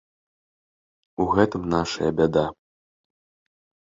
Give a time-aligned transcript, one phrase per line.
[1.25, 2.45] У гэтым нашая бяда.